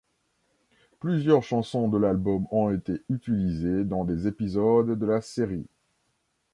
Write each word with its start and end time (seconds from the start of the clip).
Plusieurs 0.99 1.43
chansons 1.43 1.87
de 1.87 1.95
l'album 1.99 2.47
ont 2.49 2.71
été 2.73 3.03
utilisées 3.09 3.83
dans 3.83 4.03
des 4.03 4.25
épisodes 4.25 4.97
de 4.97 5.05
la 5.05 5.21
série. 5.21 5.67